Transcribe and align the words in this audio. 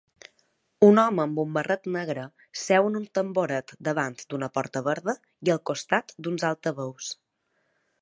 Un 0.85 1.01
home 1.01 1.21
amb 1.23 1.41
un 1.43 1.51
barret 1.57 1.85
negre 1.97 2.23
seu 2.63 2.89
en 2.93 2.97
un 3.01 3.05
tamboret 3.19 3.77
davant 3.91 4.19
d'una 4.27 4.53
porta 4.59 4.85
verda 4.91 5.19
i 5.49 5.57
al 5.59 5.65
costat 5.73 6.19
d'uns 6.23 6.51
altaveus. 6.55 7.17